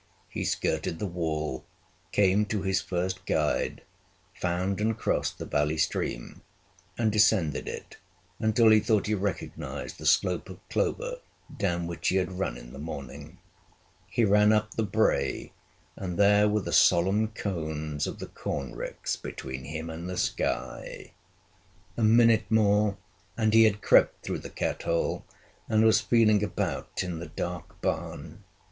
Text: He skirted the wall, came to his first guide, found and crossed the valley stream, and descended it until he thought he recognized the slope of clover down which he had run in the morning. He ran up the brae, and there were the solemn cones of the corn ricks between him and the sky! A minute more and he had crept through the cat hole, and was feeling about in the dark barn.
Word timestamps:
He 0.29 0.43
skirted 0.45 0.97
the 0.97 1.05
wall, 1.05 1.63
came 2.11 2.47
to 2.47 2.63
his 2.63 2.81
first 2.81 3.23
guide, 3.27 3.83
found 4.33 4.81
and 4.81 4.97
crossed 4.97 5.37
the 5.37 5.45
valley 5.45 5.77
stream, 5.77 6.41
and 6.97 7.11
descended 7.11 7.67
it 7.67 7.97
until 8.39 8.69
he 8.69 8.79
thought 8.79 9.05
he 9.05 9.13
recognized 9.13 9.99
the 9.99 10.07
slope 10.07 10.49
of 10.49 10.57
clover 10.71 11.19
down 11.55 11.85
which 11.85 12.07
he 12.07 12.15
had 12.15 12.31
run 12.39 12.57
in 12.57 12.73
the 12.73 12.79
morning. 12.79 13.37
He 14.07 14.25
ran 14.25 14.51
up 14.51 14.71
the 14.73 14.81
brae, 14.81 15.51
and 15.95 16.17
there 16.17 16.49
were 16.49 16.61
the 16.61 16.73
solemn 16.73 17.27
cones 17.27 18.07
of 18.07 18.17
the 18.17 18.25
corn 18.25 18.73
ricks 18.73 19.15
between 19.15 19.65
him 19.65 19.91
and 19.91 20.09
the 20.09 20.17
sky! 20.17 21.11
A 21.95 22.01
minute 22.03 22.45
more 22.49 22.97
and 23.37 23.53
he 23.53 23.65
had 23.65 23.83
crept 23.83 24.25
through 24.25 24.39
the 24.39 24.49
cat 24.49 24.81
hole, 24.81 25.25
and 25.69 25.85
was 25.85 26.01
feeling 26.01 26.43
about 26.43 27.03
in 27.03 27.19
the 27.19 27.27
dark 27.27 27.79
barn. 27.81 28.43